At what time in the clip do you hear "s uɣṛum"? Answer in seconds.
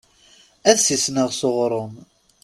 1.33-1.93